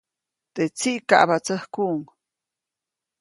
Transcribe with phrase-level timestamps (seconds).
[0.53, 2.01] Teʼ tsiʼ kaʼbatsäjkuʼuŋ.